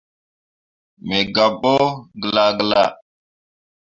[1.07, 1.73] Me gabɓo
[2.21, 2.83] galla galla.